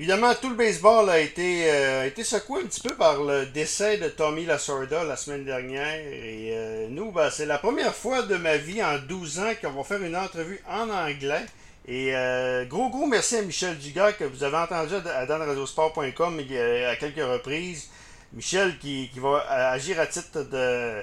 Évidemment, 0.00 0.34
tout 0.34 0.48
le 0.48 0.54
baseball 0.54 1.10
a 1.10 1.20
été, 1.20 1.70
euh, 1.70 2.08
secoué 2.24 2.62
un 2.62 2.66
petit 2.66 2.80
peu 2.80 2.94
par 2.94 3.22
le 3.22 3.44
décès 3.44 3.98
de 3.98 4.08
Tommy 4.08 4.46
Lasorda 4.46 5.04
la 5.04 5.14
semaine 5.14 5.44
dernière. 5.44 5.94
Et 5.94 6.52
euh, 6.54 6.86
nous, 6.88 7.12
ben, 7.12 7.28
c'est 7.28 7.44
la 7.44 7.58
première 7.58 7.94
fois 7.94 8.22
de 8.22 8.36
ma 8.36 8.56
vie 8.56 8.82
en 8.82 8.96
12 8.98 9.40
ans 9.40 9.52
qu'on 9.60 9.72
va 9.72 9.84
faire 9.84 10.02
une 10.02 10.16
entrevue 10.16 10.58
en 10.66 10.88
anglais. 10.88 11.44
Et 11.86 12.16
euh, 12.16 12.64
gros, 12.64 12.88
gros 12.88 13.04
merci 13.04 13.36
à 13.36 13.42
Michel 13.42 13.76
Dugas 13.76 14.12
que 14.12 14.24
vous 14.24 14.42
avez 14.42 14.56
entendu 14.56 14.94
à 14.94 15.26
danradiosport.com 15.26 16.40
à 16.88 16.96
quelques 16.96 17.16
reprises. 17.16 17.90
Michel 18.32 18.78
qui, 18.78 19.10
va 19.16 19.44
agir 19.70 20.00
à 20.00 20.06
titre 20.06 20.44
de, 20.44 21.02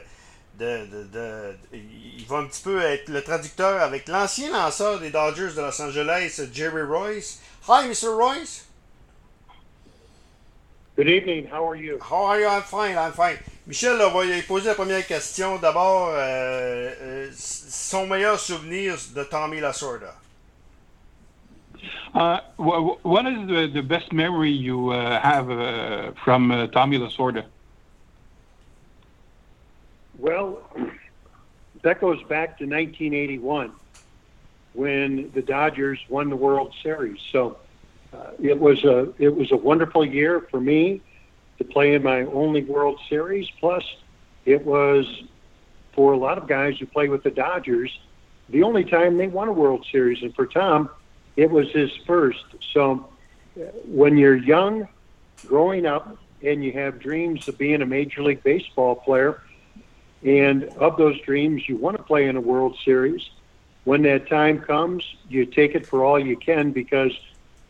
de, 0.58 1.56
Il 1.72 2.26
va 2.28 2.38
un 2.38 2.46
petit 2.46 2.64
peu 2.64 2.82
être 2.82 3.10
le 3.10 3.22
traducteur 3.22 3.80
avec 3.80 4.08
l'ancien 4.08 4.52
lanceur 4.52 5.00
des 5.00 5.12
Dodgers 5.12 5.54
de 5.56 5.62
Los 5.62 5.80
Angeles, 5.80 6.42
Jerry 6.52 6.82
Royce. 6.82 7.38
Hi, 7.70 7.88
Mr. 7.88 8.16
Royce. 8.16 8.67
Good 10.98 11.10
evening. 11.10 11.46
How 11.46 11.70
are 11.70 11.76
you? 11.76 12.00
How 12.02 12.24
are 12.24 12.40
you? 12.40 12.48
I'm 12.48 12.64
fine. 12.64 12.98
I'm 12.98 13.12
fine. 13.12 13.38
Michel, 13.68 14.02
on 14.02 14.12
va 14.12 14.26
lui 14.26 14.42
poser 14.42 14.70
la 14.70 14.74
première 14.74 15.06
question. 15.06 15.60
D'abord, 15.60 16.10
euh, 16.10 16.92
euh, 17.00 17.30
son 17.34 18.08
meilleur 18.08 18.40
souvenir 18.40 18.96
de 19.16 19.24
Tommy 19.24 19.60
Lasorda. 19.60 20.16
Uh, 22.16 22.40
what 22.58 23.28
is 23.28 23.48
the, 23.48 23.70
the 23.72 23.84
best 23.84 24.12
memory 24.12 24.50
you 24.50 24.90
uh, 24.90 25.22
have 25.22 25.52
uh, 25.52 26.14
from 26.26 26.50
uh, 26.50 26.66
Tommy 26.66 26.98
Lasorda? 26.98 27.46
Well, 30.18 30.58
that 31.84 32.02
goes 32.02 32.24
back 32.24 32.58
to 32.58 32.66
1981 32.66 33.72
when 34.74 35.30
the 35.36 35.44
Dodgers 35.44 36.00
won 36.10 36.32
the 36.32 36.36
World 36.36 36.74
Series. 36.82 37.20
So 37.32 37.58
uh, 38.14 38.32
it 38.42 38.60
was 38.60 38.84
a 38.84 39.14
it 39.18 39.36
was 39.36 39.52
a 39.52 39.58
wonderful 39.58 40.06
year 40.06 40.42
for 40.52 40.60
me 40.60 41.02
to 41.58 41.64
play 41.64 41.94
in 41.94 42.04
my 42.04 42.22
only 42.22 42.64
World 42.64 43.00
Series. 43.10 43.50
Plus, 43.60 43.84
it 44.46 44.66
was 44.66 45.24
for 45.94 46.14
a 46.14 46.18
lot 46.18 46.38
of 46.38 46.48
guys 46.48 46.78
who 46.80 46.86
play 46.86 47.10
with 47.10 47.24
the 47.24 47.32
Dodgers 47.32 47.92
the 48.50 48.64
only 48.64 48.84
time 48.84 49.18
they 49.18 49.28
won 49.28 49.48
a 49.48 49.52
World 49.52 49.86
Series, 49.92 50.22
and 50.22 50.34
for 50.34 50.46
Tom, 50.46 50.90
it 51.36 51.50
was 51.50 51.70
his 51.72 51.92
first. 52.06 52.44
So 52.74 53.10
uh, 53.60 53.66
when 53.86 54.18
you're 54.18 54.38
young, 54.38 54.88
growing 55.46 55.86
up, 55.86 56.18
and 56.44 56.64
you 56.64 56.72
have 56.74 57.00
dreams 57.00 57.48
of 57.48 57.58
being 57.58 57.82
a 57.82 57.86
Major 57.86 58.24
League 58.24 58.44
Baseball 58.44 58.96
player, 58.96 59.42
and 60.24 60.66
of 60.78 60.98
those 60.98 61.20
dreams, 61.22 61.68
you 61.68 61.78
want 61.78 61.98
to 61.98 62.04
play 62.04 62.28
in 62.28 62.36
a 62.36 62.42
World 62.42 62.78
Series. 62.86 63.22
When 63.84 64.02
that 64.04 64.28
time 64.28 64.60
comes, 64.62 65.04
you 65.30 65.46
take 65.46 65.76
it 65.76 65.90
for 65.90 66.04
all 66.04 66.20
you 66.20 66.38
can 66.38 66.72
because 66.72 67.12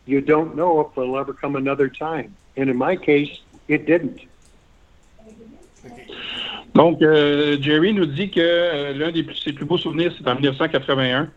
you 0.08 0.20
don't 0.20 0.56
know 0.56 0.80
if 0.80 0.94
there'll 0.94 1.18
ever 1.18 1.34
come 1.34 1.56
another 1.56 1.88
time. 1.88 2.34
And 2.56 2.68
in 2.70 2.76
my 2.76 2.96
case, 2.96 3.30
it 3.68 3.86
didn't. 3.86 4.20
Donc, 6.74 7.02
euh, 7.02 7.56
Jerry 7.60 7.92
nous 7.92 8.06
dit 8.06 8.30
que 8.30 8.40
euh, 8.40 8.92
l'un 8.94 9.10
des 9.10 9.26
ses 9.44 9.52
plus 9.52 9.64
beaux 9.64 9.78
souvenirs, 9.78 10.12
c'est 10.16 10.28
en 10.28 10.34
1981, 10.34 11.28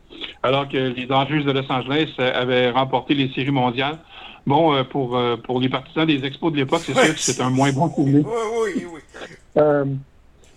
alors 0.43 0.67
que 0.67 0.77
les 0.77 1.05
Dodgers 1.05 1.43
de 1.43 1.51
Los 1.51 1.71
Angeles 1.71 2.13
euh, 2.19 2.31
avaient 2.33 2.69
remporté 2.69 3.13
les 3.13 3.29
séries 3.29 3.51
mondiales. 3.51 3.97
Bon, 4.45 4.73
euh, 4.73 4.83
pour, 4.83 5.17
euh, 5.17 5.37
pour 5.37 5.59
les 5.59 5.69
partisans 5.69 6.05
des 6.05 6.25
expos 6.25 6.51
de 6.51 6.57
l'époque, 6.57 6.81
c'est 6.83 6.93
sûr 6.93 7.13
que 7.13 7.19
c'est 7.19 7.41
un 7.41 7.49
moins 7.49 7.71
bon 7.71 7.89
souvenir. 7.93 8.25
Oui, 8.25 8.71
oui, 8.75 8.85
oui. 8.93 8.99
Euh, 9.57 9.85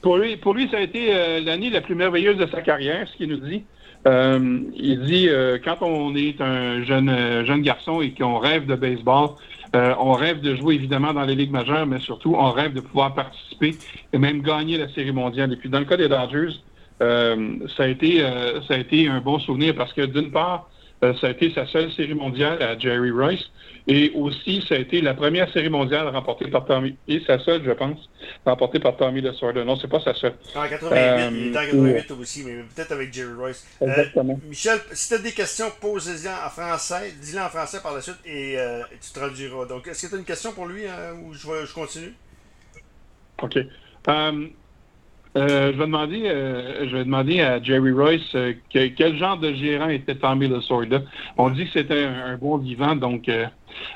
pour, 0.01 0.19
lui, 0.19 0.37
pour 0.37 0.55
lui, 0.55 0.69
ça 0.71 0.79
a 0.79 0.81
été 0.81 1.41
l'année 1.41 1.71
la 1.71 1.81
plus 1.81 1.95
merveilleuse 1.95 2.37
de 2.37 2.47
sa 2.47 2.63
carrière, 2.63 3.09
ce 3.09 3.17
qu'il 3.17 3.29
nous 3.29 3.39
dit. 3.39 3.65
Euh, 4.07 4.61
il 4.75 5.03
dit 5.05 5.29
euh, 5.29 5.59
quand 5.63 5.79
on 5.81 6.15
est 6.15 6.41
un 6.41 6.83
jeune 6.85 7.09
euh, 7.09 7.45
jeune 7.47 7.63
garçon 7.63 8.03
et 8.03 8.13
qu'on 8.13 8.39
rêve 8.39 8.67
de 8.67 8.75
baseball, 8.75 9.31
euh, 9.75 9.95
on 9.99 10.13
rêve 10.13 10.41
de 10.41 10.55
jouer 10.57 10.75
évidemment 10.75 11.15
dans 11.15 11.23
les 11.25 11.35
ligues 11.35 11.51
majeures, 11.51 11.87
mais 11.87 11.99
surtout 12.01 12.35
on 12.39 12.51
rêve 12.51 12.75
de 12.75 12.81
pouvoir 12.81 13.15
participer 13.15 13.75
et 14.13 14.19
même 14.19 14.43
gagner 14.43 14.77
la 14.77 14.89
série 14.89 15.13
mondiale. 15.13 15.53
Et 15.53 15.57
puis 15.57 15.71
dans 15.71 15.79
le 15.79 15.87
cas 15.87 15.97
des 15.97 16.09
Dodgers, 16.09 16.55
euh, 17.03 17.57
ça 17.77 17.85
a 17.85 17.87
été 17.89 18.21
ça 18.69 18.75
a 18.75 18.77
été 18.77 19.09
un 19.09 19.21
bon 19.21 19.39
souvenir 19.39 19.75
parce 19.75 19.93
que 19.93 20.03
d'une 20.03 20.31
part, 20.31 20.69
ça 21.01 21.27
a 21.27 21.31
été 21.31 21.53
sa 21.53 21.67
seule 21.67 21.93
série 21.93 22.15
mondiale 22.15 22.63
à 22.63 22.79
Jerry 22.79 23.11
Rice. 23.11 23.45
Et 23.87 24.13
aussi, 24.15 24.65
ça 24.67 24.77
a 24.77 24.79
été 24.79 25.03
la 25.03 25.13
première 25.13 25.53
série 25.53 25.69
mondiale 25.69 26.09
remportée 26.09 26.49
par 26.49 26.65
Tommy, 26.65 26.97
et 27.07 27.21
sa 27.27 27.39
seule, 27.39 27.63
je 27.65 27.71
pense, 27.73 28.09
remportée 28.47 28.81
par 28.81 28.97
Tommy 28.97 29.21
Lasorda. 29.21 29.63
Non, 29.63 29.77
c'est 29.77 29.89
pas 29.89 30.01
sa 30.01 30.15
seule. 30.15 30.35
En 30.55 30.67
88, 30.67 30.97
euh, 30.97 31.31
il 31.33 31.47
était 31.49 31.59
en 31.59 31.65
88 31.65 32.11
aussi, 32.13 32.45
mais 32.45 32.63
peut-être 32.75 32.93
avec 32.93 33.13
Jerry 33.13 33.35
Royce. 33.35 33.67
Exactement. 33.83 34.41
Euh, 34.43 34.49
Michel, 34.49 34.79
si 34.93 35.09
tu 35.09 35.15
as 35.15 35.19
des 35.19 35.33
questions, 35.33 35.67
pose-les 35.83 36.27
en 36.27 36.49
français, 36.49 37.13
dis-les 37.21 37.41
en 37.41 37.51
français 37.51 37.81
par 37.83 37.95
la 37.95 38.01
suite 38.01 38.17
et, 38.25 38.59
euh, 38.59 38.81
et 38.91 38.97
tu 38.99 39.13
traduiras. 39.13 39.67
Donc, 39.67 39.87
est-ce 39.87 40.07
que 40.07 40.09
tu 40.09 40.15
as 40.15 40.19
une 40.19 40.25
question 40.25 40.53
pour 40.53 40.67
lui 40.67 40.85
ou 41.23 41.35
je, 41.35 41.75
continue? 41.75 42.15
OK. 43.43 43.59
Um, 44.07 44.51
euh, 45.37 45.73
je, 45.73 45.79
vais 45.79 45.87
demander, 45.87 46.23
euh, 46.27 46.89
je 46.89 46.97
vais 46.97 47.05
demander 47.05 47.41
à 47.41 47.61
Jerry 47.61 47.91
Royce 47.91 48.35
euh, 48.35 48.53
que, 48.73 48.87
quel 48.89 49.17
genre 49.17 49.37
de 49.37 49.53
gérant 49.53 49.89
était 49.89 50.15
Tommy 50.15 50.47
Lasorda. 50.47 51.03
On 51.37 51.51
dit 51.51 51.65
que 51.67 51.73
c'était 51.73 52.05
un, 52.05 52.27
un, 52.27 52.37
bon 52.37 52.59
vivant, 52.59 52.95
donc 52.95 53.29
euh, 53.29 53.47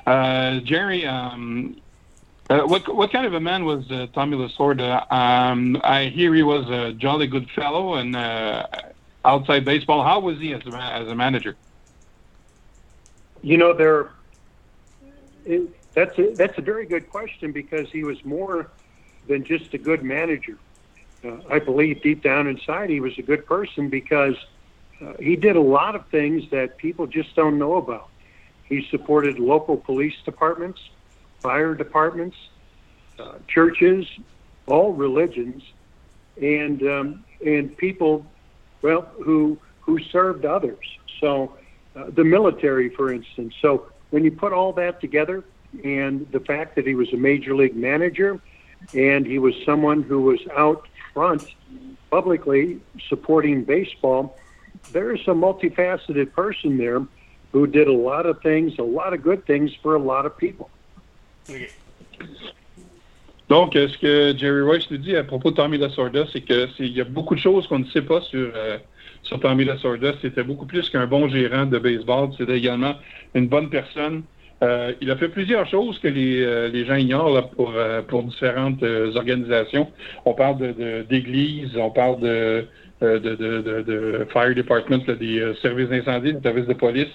uh, 0.08 0.60
Jerry, 0.64 1.06
um, 1.06 1.76
uh, 2.50 2.62
what 2.66 2.88
what 2.92 3.12
kind 3.12 3.24
of 3.24 3.34
a 3.34 3.40
man 3.40 3.64
was 3.64 3.88
uh, 3.90 4.08
Tommy 4.12 4.36
Lasorda? 4.36 5.06
Um, 5.12 5.80
I 5.84 6.06
hear 6.06 6.34
he 6.34 6.42
was 6.42 6.68
a 6.70 6.92
jolly 6.94 7.28
good 7.28 7.48
fellow 7.50 7.94
and 7.94 8.16
uh, 8.16 8.66
outside 9.24 9.64
baseball. 9.64 10.02
How 10.02 10.18
was 10.18 10.38
he 10.38 10.52
as 10.54 10.62
a, 10.66 10.76
as 10.76 11.06
a 11.06 11.14
manager? 11.14 11.56
You 13.42 13.58
know, 13.58 13.72
there. 13.72 14.10
It, 15.44 15.70
that's 15.94 16.18
a, 16.18 16.34
that's 16.34 16.58
a 16.58 16.62
very 16.62 16.84
good 16.84 17.08
question 17.10 17.52
because 17.52 17.90
he 17.90 18.02
was 18.02 18.22
more 18.24 18.70
than 19.28 19.44
just 19.44 19.72
a 19.74 19.78
good 19.78 20.02
manager 20.02 20.58
uh, 21.24 21.36
I 21.50 21.58
believe 21.58 22.02
deep 22.02 22.22
down 22.22 22.46
inside 22.46 22.90
he 22.90 23.00
was 23.00 23.18
a 23.18 23.22
good 23.22 23.46
person 23.46 23.88
because 23.88 24.36
uh, 25.00 25.14
he 25.20 25.36
did 25.36 25.56
a 25.56 25.60
lot 25.60 25.94
of 25.94 26.06
things 26.08 26.48
that 26.50 26.76
people 26.78 27.06
just 27.06 27.34
don't 27.34 27.58
know 27.58 27.76
about. 27.76 28.08
He 28.64 28.86
supported 28.90 29.38
local 29.38 29.76
police 29.76 30.14
departments, 30.24 30.80
fire 31.40 31.74
departments, 31.74 32.36
uh, 33.18 33.36
churches, 33.48 34.06
all 34.66 34.92
religions, 34.92 35.62
and 36.40 36.82
um, 36.82 37.24
and 37.44 37.76
people, 37.76 38.26
well, 38.82 39.02
who 39.22 39.58
who 39.80 39.98
served 39.98 40.44
others. 40.44 40.84
So, 41.20 41.56
uh, 41.96 42.10
the 42.10 42.24
military, 42.24 42.90
for 42.90 43.12
instance. 43.12 43.54
So, 43.62 43.90
when 44.10 44.24
you 44.24 44.30
put 44.30 44.52
all 44.52 44.72
that 44.74 45.00
together, 45.00 45.42
and 45.82 46.30
the 46.30 46.40
fact 46.40 46.76
that 46.76 46.86
he 46.86 46.94
was 46.94 47.12
a 47.12 47.16
major 47.16 47.56
league 47.56 47.76
manager, 47.76 48.40
and 48.94 49.26
he 49.26 49.38
was 49.38 49.54
someone 49.64 50.02
who 50.02 50.22
was 50.22 50.40
out 50.56 50.86
front 51.12 51.42
publicly 52.10 52.80
supporting 53.08 53.64
baseball, 53.64 54.36
there 54.92 55.14
is 55.14 55.20
a 55.26 55.32
multifaceted 55.32 56.32
person 56.32 56.78
there 56.78 57.06
who 57.52 57.66
did 57.66 57.88
a 57.88 57.92
lot 57.92 58.26
of 58.26 58.40
things, 58.42 58.78
a 58.78 58.82
lot 58.82 59.12
of 59.12 59.22
good 59.22 59.44
things 59.46 59.70
for 59.82 59.94
a 59.94 59.98
lot 59.98 60.26
of 60.26 60.36
people. 60.36 60.70
Donc, 63.48 63.72
ce 63.72 63.96
que 63.96 64.36
Jerry 64.36 64.60
Royce 64.60 64.90
nous 64.90 64.98
dit 64.98 65.16
à 65.16 65.24
propos 65.24 65.50
de 65.50 65.56
Tommy 65.56 65.78
Lasorda, 65.78 66.26
c'est 66.32 66.42
que 66.42 66.68
il 66.80 66.92
y 66.92 67.00
a 67.00 67.04
beaucoup 67.04 67.34
de 67.34 67.40
choses 67.40 67.66
qu'on 67.66 67.78
ne 67.78 67.86
sait 67.86 68.02
pas 68.02 68.20
sur, 68.20 68.50
euh, 68.54 68.76
sur 69.22 69.40
Tommy 69.40 69.64
Lasorda. 69.64 70.12
C'était 70.20 70.42
beaucoup 70.42 70.66
plus 70.66 70.90
qu'un 70.90 71.06
bon 71.06 71.28
gérant 71.28 71.64
de 71.64 71.78
baseball. 71.78 72.28
C'était 72.36 72.58
également 72.58 72.94
une 73.34 73.48
bonne 73.48 73.70
personne. 73.70 74.24
Euh, 74.62 74.92
il 75.00 75.10
a 75.10 75.16
fait 75.16 75.28
plusieurs 75.28 75.66
choses 75.68 75.98
que 76.00 76.08
les, 76.08 76.42
euh, 76.42 76.68
les 76.68 76.84
gens 76.84 76.96
ignorent 76.96 77.30
là, 77.30 77.42
pour, 77.42 77.72
euh, 77.76 78.02
pour 78.02 78.24
différentes 78.24 78.82
euh, 78.82 79.14
organisations. 79.14 79.88
On 80.24 80.34
parle 80.34 80.56
d'églises, 81.08 81.72
de, 81.72 81.78
on 81.78 81.90
parle 81.90 82.20
de, 82.20 82.66
de, 83.00 83.18
de, 83.18 83.82
de 83.82 84.26
fire 84.32 84.54
department, 84.54 85.06
là, 85.06 85.14
des 85.14 85.52
services 85.62 85.88
d'incendie, 85.88 86.34
des 86.34 86.42
services 86.42 86.66
de 86.66 86.74
police 86.74 87.14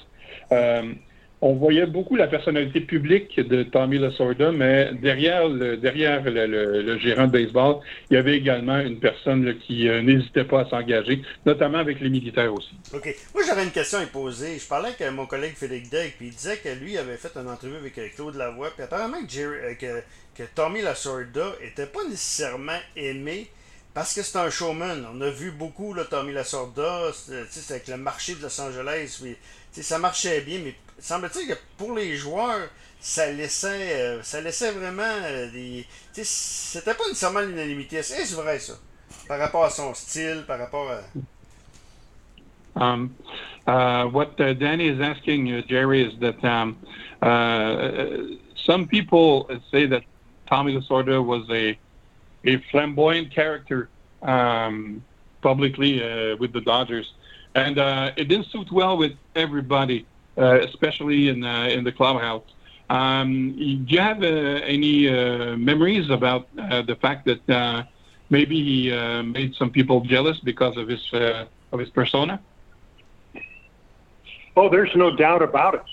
on 1.43 1.55
voyait 1.55 1.85
beaucoup 1.85 2.15
la 2.15 2.27
personnalité 2.27 2.79
publique 2.79 3.37
de 3.37 3.63
Tommy 3.63 3.99
Lasorda, 3.99 4.53
mais 4.53 4.93
derrière 4.93 5.49
le, 5.49 5.75
derrière 5.75 6.23
le, 6.23 6.97
gérant 6.99 7.27
de 7.27 7.33
baseball, 7.33 7.81
il 8.09 8.13
y 8.13 8.17
avait 8.17 8.37
également 8.37 8.79
une 8.79 8.97
personne 8.97 9.53
qui 9.59 9.89
euh, 9.89 10.01
n'hésitait 10.01 10.45
pas 10.45 10.61
à 10.61 10.69
s'engager, 10.69 11.21
notamment 11.45 11.79
avec 11.79 11.99
les 11.99 12.09
militaires 12.09 12.53
aussi. 12.53 12.73
OK. 12.93 13.13
Moi, 13.33 13.43
j'avais 13.45 13.65
une 13.65 13.71
question 13.71 13.99
à 13.99 14.05
poser. 14.05 14.57
Je 14.57 14.65
parlais 14.65 14.89
avec 14.97 15.13
mon 15.13 15.25
collègue 15.25 15.55
Félix 15.55 15.89
Degg, 15.89 16.13
puis 16.17 16.27
il 16.27 16.33
disait 16.33 16.57
que 16.57 16.69
lui 16.69 16.97
avait 16.97 17.17
fait 17.17 17.35
une 17.35 17.49
entrevue 17.49 17.75
avec 17.75 17.97
euh, 17.97 18.07
Claude 18.15 18.35
Lavoie, 18.35 18.69
puis 18.73 18.83
apparemment 18.83 19.21
que, 19.29 19.39
euh, 19.39 20.01
que, 20.37 20.43
Tommy 20.55 20.81
Lasorda 20.81 21.55
était 21.61 21.87
pas 21.87 22.05
nécessairement 22.05 22.79
aimé 22.95 23.47
parce 23.93 24.13
que 24.13 24.21
c'est 24.21 24.37
un 24.37 24.49
showman. 24.49 25.05
On 25.13 25.19
a 25.19 25.29
vu 25.29 25.51
beaucoup 25.51 25.93
Tommy 26.09 26.31
Lasorda, 26.31 27.11
avec 27.69 27.87
le 27.89 27.97
marché 27.97 28.35
de 28.35 28.41
Los 28.43 28.61
Angeles, 28.61 29.19
puis, 29.21 29.83
ça 29.83 29.99
marchait 29.99 30.39
bien, 30.41 30.59
mais 30.63 30.73
semble-t-il 30.99 31.47
que 31.47 31.59
pour 31.77 31.93
les 31.93 32.15
joueurs, 32.15 32.69
ça 32.99 33.31
laissait, 33.31 33.93
euh, 33.93 34.23
ça 34.23 34.41
laissait 34.41 34.71
vraiment 34.71 35.03
euh, 35.03 35.51
des. 35.51 35.85
C'était 36.13 36.93
pas 36.93 37.03
nécessairement 37.07 37.41
l'unanimité. 37.41 37.97
Est-ce 37.97 38.35
vrai 38.35 38.59
ça? 38.59 38.73
Par 39.27 39.39
rapport 39.39 39.65
à 39.65 39.69
son 39.69 39.93
style, 39.93 40.43
par 40.47 40.59
rapport 40.59 40.89
à. 40.89 41.01
Um, 42.75 43.13
uh, 43.67 44.05
what 44.05 44.39
uh, 44.39 44.53
Danny 44.55 44.87
is 44.87 44.99
asking 44.99 45.47
uh, 45.47 45.61
Jerry 45.67 46.01
is 46.01 46.17
that 46.19 46.43
um, 46.43 46.75
Uh, 47.23 48.35
some 48.65 48.85
people 48.85 49.49
say 49.71 49.85
that 49.85 50.03
Tommy 50.47 50.75
Lasorda 50.75 51.23
was 51.23 51.49
a 51.49 51.77
a 52.45 52.57
flamboyant 52.69 53.33
character 53.33 53.87
um, 54.21 55.01
publicly 55.41 56.03
uh, 56.03 56.35
with 56.35 56.51
the 56.51 56.59
Dodgers, 56.59 57.13
and 57.55 57.79
uh, 57.79 58.11
it 58.17 58.25
didn't 58.25 58.47
suit 58.47 58.69
well 58.73 58.97
with 58.97 59.13
everybody, 59.37 60.05
especially 60.37 61.29
in 61.29 61.43
uh, 61.43 61.65
in 61.65 61.83
the 61.83 61.91
clubhouse. 61.91 62.43
Um, 62.89 63.53
do 63.55 63.93
you 63.93 63.99
have 63.99 64.21
uh, 64.21 64.25
any 64.25 65.09
uh, 65.09 65.55
memories 65.57 66.09
about 66.09 66.53
the 66.55 66.97
fact 67.01 67.25
that 67.25 67.87
maybe 68.29 68.63
he 68.63 68.91
made 69.23 69.55
some 69.55 69.69
people 69.69 70.01
jealous 70.01 70.39
because 70.39 70.77
of 70.77 70.87
his 70.87 71.01
of 71.13 71.79
his 71.79 71.89
persona? 71.89 72.39
Oh, 74.55 74.69
there's 74.69 74.95
no 74.95 75.15
doubt 75.15 75.41
about 75.41 75.75
it. 75.75 75.83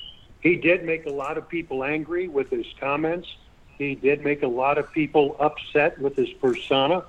He 0.43 0.57
did 0.57 0.85
make 0.85 1.07
a 1.07 1.11
lot 1.11 1.39
of 1.39 1.49
people 1.49 1.85
angry 1.85 2.29
with 2.29 2.51
his 2.51 2.67
comments. 2.79 3.29
He 3.79 3.95
did 3.95 4.23
make 4.23 4.43
a 4.43 4.49
lot 4.49 4.77
of 4.77 4.93
people 4.93 5.37
upset 5.41 5.99
with 5.99 6.15
his 6.17 6.31
persona, 6.35 7.05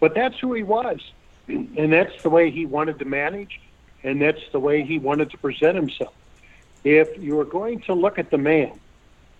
but 0.00 0.14
that's 0.14 0.38
who 0.38 0.52
he 0.54 0.64
was. 0.64 1.00
And 1.46 1.92
that's 1.92 2.22
the 2.22 2.30
way 2.30 2.50
he 2.50 2.66
wanted 2.66 2.98
to 3.00 3.04
manage, 3.04 3.60
and 4.02 4.20
that's 4.20 4.40
the 4.52 4.60
way 4.60 4.82
he 4.82 4.98
wanted 4.98 5.30
to 5.30 5.38
present 5.38 5.76
himself. 5.76 6.14
If 6.84 7.18
you 7.18 7.38
are 7.40 7.44
going 7.44 7.80
to 7.82 7.94
look 7.94 8.18
at 8.18 8.30
the 8.30 8.38
man, 8.38 8.78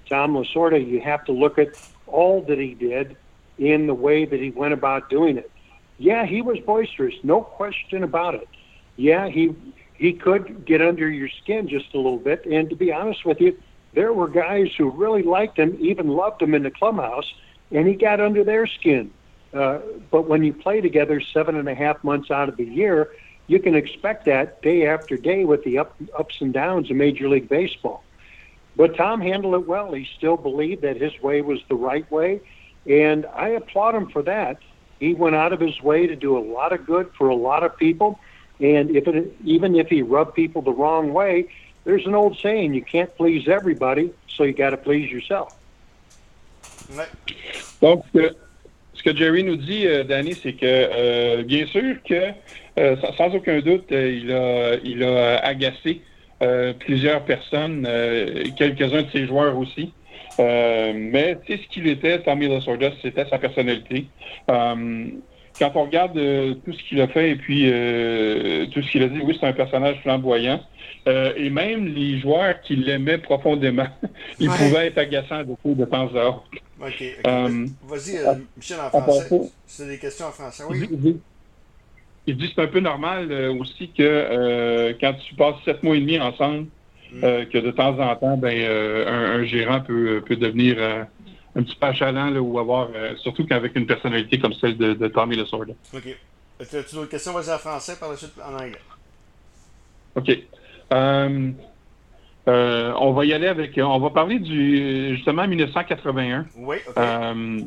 Tom 0.09 0.35
Lasorda, 0.35 0.87
you 0.87 1.01
have 1.01 1.25
to 1.27 1.33
look 1.33 1.59
at 1.59 1.69
all 2.07 2.43
that 2.43 2.59
he 2.59 2.75
did 2.75 3.17
in 3.59 3.87
the 3.87 3.95
way 3.95 4.25
that 4.25 4.41
he 4.41 4.51
went 4.51 4.73
about 4.73 5.09
doing 5.09 5.37
it. 5.39 5.51
Yeah, 5.99 6.25
he 6.27 6.43
was 6.43 6.59
boisterous, 6.61 7.15
no 7.23 7.43
question 7.43 8.03
about 8.03 8.35
it. 8.35 8.49
Yeah, 8.97 9.29
he 9.29 9.55
he 9.95 10.15
could 10.15 10.65
get 10.65 10.81
under 10.81 11.11
your 11.11 11.29
skin 11.29 11.69
just 11.69 11.93
a 11.93 11.99
little 11.99 12.19
bit. 12.19 12.47
And 12.47 12.71
to 12.71 12.77
be 12.77 12.91
honest 12.91 13.27
with 13.27 13.39
you, 13.39 13.59
there 13.93 14.15
were 14.15 14.29
guys 14.29 14.69
who 14.77 14.91
really 14.91 15.23
liked 15.23 15.59
him, 15.59 15.77
even 15.79 16.09
loved 16.09 16.41
him 16.41 16.55
in 16.55 16.63
the 16.63 16.71
clubhouse, 16.71 17.31
and 17.71 17.87
he 17.87 17.95
got 17.95 18.19
under 18.19 18.43
their 18.43 18.67
skin. 18.67 19.11
Uh, 19.53 19.81
but 20.11 20.27
when 20.27 20.43
you 20.43 20.55
play 20.55 20.81
together 20.81 21.21
seven 21.21 21.57
and 21.57 21.69
a 21.69 21.75
half 21.75 22.03
months 22.03 22.31
out 22.31 22.49
of 22.49 22.57
the 22.57 22.65
year, 22.65 23.11
you 23.51 23.59
can 23.59 23.75
expect 23.75 24.25
that 24.27 24.63
day 24.63 24.87
after 24.87 25.17
day 25.17 25.45
with 25.45 25.65
the 25.65 25.79
up, 25.79 25.95
ups 26.19 26.41
and 26.41 26.53
downs 26.53 26.91
of 26.91 26.97
Major 26.97 27.29
League 27.29 27.49
Baseball. 27.49 28.03
But 28.77 28.97
Tom 28.97 29.21
handled 29.21 29.55
it 29.55 29.67
well. 29.67 29.93
He 29.93 30.09
still 30.17 30.37
believed 30.37 30.83
that 30.83 30.97
his 30.97 31.21
way 31.21 31.43
was 31.43 31.61
the 31.69 31.75
right 31.75 32.11
way, 32.11 32.41
and 32.87 33.27
I 33.27 33.49
applaud 33.49 33.95
him 33.95 34.09
for 34.09 34.23
that. 34.23 34.59
He 34.99 35.15
went 35.15 35.35
out 35.35 35.53
of 35.53 35.61
his 35.61 35.81
way 35.83 36.07
to 36.07 36.17
do 36.17 36.37
a 36.37 36.45
lot 36.57 36.73
of 36.73 36.87
good 36.87 37.11
for 37.17 37.29
a 37.29 37.35
lot 37.35 37.63
of 37.63 37.77
people 37.77 38.21
and 38.61 38.95
if 38.95 39.09
it, 39.09 39.35
even 39.45 39.75
if 39.75 39.89
he 39.89 40.03
rubbed 40.03 40.35
people 40.35 40.61
the 40.63 40.73
wrong 40.73 41.13
way, 41.13 41.49
there's 41.85 42.07
an 42.07 42.15
old 42.15 42.39
saying: 42.39 42.75
you 42.75 42.83
can't 42.83 43.15
please 43.17 43.49
everybody, 43.49 44.13
so 44.29 44.45
you 44.45 44.53
got 44.53 44.71
to 44.71 44.77
please 44.77 45.11
yourself. 45.11 45.57
Ouais. 46.95 47.07
Donc, 47.81 48.05
euh, 48.15 48.31
ce 49.01 49.11
que 49.11 49.17
Jerry 49.17 49.45
nous 49.45 49.57
dit, 49.57 49.87
euh, 49.87 50.05
Danny, 50.05 50.35
c'est 50.35 50.53
que 50.53 50.67
euh, 50.67 51.43
bien 51.43 51.67
sûr 51.67 51.97
que 52.07 52.33
euh, 52.79 52.97
sans 53.17 53.35
aucun 53.35 53.61
doute, 53.61 53.91
euh, 53.93 54.13
il 54.13 54.31
a, 54.31 54.75
il 54.85 55.03
a 55.03 55.39
agacé 55.39 56.03
euh, 56.43 56.75
plusieurs 56.75 57.25
personnes, 57.25 57.89
quelques-uns 58.59 59.03
de 59.03 59.11
ses 59.11 59.27
joueurs 59.27 59.57
aussi. 59.57 59.93
mais 60.39 61.39
tu 61.47 61.57
sais 61.57 61.63
ce 61.63 61.69
qu'il 61.69 61.87
était, 61.89 62.19
Tommy 62.21 62.49
Lasorda, 62.49 62.91
c'était 63.01 63.25
sa 63.27 63.39
personnalité 63.39 64.05
quand 65.61 65.73
on 65.75 65.85
regarde 65.85 66.15
tout 66.15 66.73
ce 66.73 66.83
qu'il 66.89 67.01
a 67.01 67.09
fait 67.09 67.31
et 67.31 67.37
puis 67.37 67.65
euh, 67.67 68.67
tout 68.73 68.83
ce 68.83 68.91
qu'il 68.91 69.03
a 69.03 69.09
dit, 69.09 69.21
oui, 69.23 69.37
c'est 69.39 69.47
un 69.47 69.53
personnage 69.53 69.97
flamboyant. 70.03 70.61
Euh, 71.07 71.33
et 71.37 71.51
même 71.51 71.87
les 71.87 72.19
joueurs 72.19 72.61
qui 72.63 72.77
l'aimaient 72.77 73.19
profondément, 73.19 73.87
ils 74.41 74.49
pouvaient 74.49 74.87
être 74.87 74.99
agaçants 74.99 75.43
de, 75.45 75.75
de 75.75 75.85
temps 75.85 76.09
à 76.15 76.29
autre. 76.29 76.45
OK. 76.81 77.05
Vas-y, 77.25 78.19
Michel, 78.57 78.81
en 78.81 78.91
français. 78.91 79.29
C'est 79.67 79.87
des 79.87 79.99
questions 79.99 80.27
en 80.27 80.33
français, 80.33 80.65
oui. 80.69 81.21
Il 82.27 82.37
dit, 82.37 82.49
que 82.49 82.55
c'est 82.55 82.63
un 82.63 82.69
peu 82.69 82.81
normal 82.81 83.33
aussi 83.59 83.91
que 83.97 84.95
quand 85.01 85.15
tu 85.15 85.35
passes 85.35 85.57
sept 85.65 85.83
mois 85.83 85.97
et 85.97 86.01
demi 86.01 86.19
ensemble, 86.21 86.67
mm. 87.13 87.21
que 87.21 87.59
de 87.59 87.71
temps 87.71 87.99
en 87.99 88.15
temps, 88.17 88.37
ben, 88.37 88.57
un, 88.61 89.45
gérant 89.45 89.81
peut, 89.81 90.23
peut 90.27 90.37
devenir 90.37 91.07
un 91.57 91.63
petit 91.63 91.77
peu 91.77 91.87
achalant 91.87 92.31
là, 92.31 92.41
ou 92.41 92.59
avoir, 92.59 92.89
euh, 92.95 93.15
surtout 93.17 93.47
qu'avec 93.47 93.75
une 93.77 93.87
personnalité 93.87 94.39
comme 94.39 94.55
celle 94.55 94.77
de, 94.77 94.95
de 94.95 95.09
Tommy 95.09 95.37
Lasorda. 95.37 95.75
OK. 95.93 96.17
As-tu 96.61 96.95
d'autres 96.95 97.11
questions? 97.11 97.33
Vas-y 97.33 97.53
en 97.53 97.59
français, 97.59 97.97
par 97.99 98.11
la 98.11 98.17
suite 98.17 98.33
en 98.45 98.55
anglais. 98.55 98.79
OK. 100.15 100.31
Euh, 100.93 101.51
euh, 102.51 102.93
on 102.99 103.13
va 103.13 103.25
y 103.25 103.33
aller 103.33 103.47
avec. 103.47 103.79
On 103.79 103.99
va 103.99 104.11
parler 104.11 104.39
du 104.39 105.15
justement 105.15 105.47
1981. 105.47 106.47
Oui. 106.57 106.77
Euh, 106.99 107.61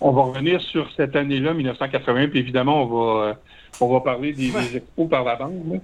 on 0.00 0.12
va 0.12 0.22
revenir 0.22 0.60
sur 0.60 0.90
cette 0.96 1.16
année-là, 1.16 1.54
1981, 1.54 2.28
puis 2.28 2.38
évidemment, 2.40 2.82
on 2.82 2.86
va, 2.86 3.36
on 3.80 3.92
va 3.92 4.00
parler 4.00 4.32
des, 4.32 4.50
des 4.50 4.76
expos 4.76 5.08
par 5.08 5.24
la 5.24 5.36
bande. 5.36 5.80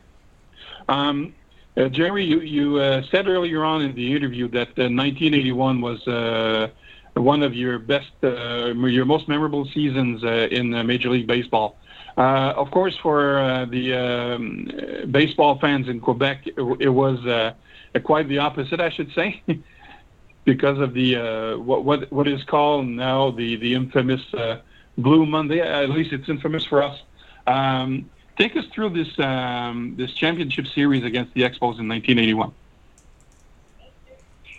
Um, 0.88 1.32
uh, 1.76 1.88
Jerry, 1.90 2.26
you, 2.26 2.40
you 2.40 2.78
uh, 2.78 3.02
said 3.10 3.26
earlier 3.26 3.64
on 3.64 3.80
in 3.80 3.94
the 3.94 4.14
interview 4.14 4.48
that 4.48 4.68
uh, 4.78 4.88
1981 4.90 5.80
was 5.80 6.06
uh, 6.06 6.68
one 7.14 7.42
of 7.42 7.54
your 7.54 7.78
best, 7.78 8.12
uh, 8.22 8.74
your 8.74 9.06
most 9.06 9.26
memorable 9.28 9.64
seasons 9.72 10.22
uh, 10.22 10.48
in 10.50 10.74
uh, 10.74 10.84
Major 10.84 11.10
League 11.10 11.26
Baseball. 11.26 11.76
Uh, 12.16 12.52
of 12.56 12.70
course, 12.70 12.96
for 13.02 13.38
uh, 13.38 13.64
the 13.64 13.92
um, 13.94 14.70
baseball 15.10 15.58
fans 15.58 15.88
in 15.88 15.98
Quebec, 15.98 16.46
it, 16.46 16.60
it 16.80 16.88
was 16.90 17.18
uh, 17.26 17.54
quite 18.02 18.28
the 18.28 18.38
opposite, 18.38 18.80
I 18.80 18.90
should 18.90 19.12
say, 19.12 19.42
because 20.44 20.78
of 20.78 20.94
the 20.94 21.56
what 21.56 21.84
what 21.84 22.12
what 22.12 22.28
is 22.28 22.42
called 22.44 22.86
now 22.86 23.30
the 23.30 23.56
the 23.56 23.74
infamous 23.74 24.22
Blue 24.98 25.26
Monday. 25.26 25.60
At 25.60 25.90
least 25.90 26.12
it's 26.12 26.28
infamous 26.28 26.64
for 26.64 26.82
us. 26.82 27.00
Um, 27.46 28.10
take 28.38 28.56
us 28.56 28.64
through 28.66 28.90
this 28.90 29.18
um, 29.18 29.94
this 29.96 30.12
championship 30.12 30.66
series 30.66 31.04
against 31.04 31.34
the 31.34 31.42
Expos 31.42 31.78
in 31.78 31.88
1981. 31.88 32.52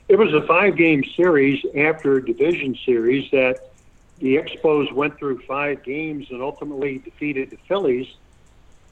It 0.07 0.17
was 0.17 0.33
a 0.33 0.45
five 0.45 0.77
game 0.77 1.03
series 1.03 1.65
after 1.75 2.17
a 2.17 2.25
division 2.25 2.77
series 2.85 3.29
that 3.31 3.71
the 4.19 4.37
Expos 4.37 4.91
went 4.91 5.17
through 5.17 5.39
five 5.41 5.83
games 5.83 6.27
and 6.29 6.41
ultimately 6.41 6.99
defeated 6.99 7.49
the 7.49 7.57
Phillies. 7.67 8.07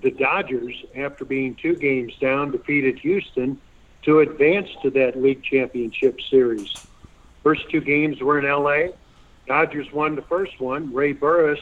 The 0.01 0.11
Dodgers, 0.11 0.83
after 0.95 1.23
being 1.23 1.55
two 1.55 1.75
games 1.75 2.13
down, 2.19 2.51
defeated 2.51 2.99
Houston 2.99 3.61
to 4.03 4.19
advance 4.19 4.69
to 4.81 4.89
that 4.91 5.21
league 5.21 5.43
championship 5.43 6.19
series. 6.29 6.73
First 7.41 7.69
two 7.69 7.81
games 7.81 8.21
were 8.21 8.39
in 8.39 8.45
LA. 8.45 8.93
Dodgers 9.47 9.91
won 9.91 10.15
the 10.15 10.21
first 10.23 10.59
one. 10.59 10.93
Ray 10.93 11.13
Burris 11.13 11.59